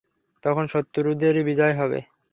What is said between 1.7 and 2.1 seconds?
হবে।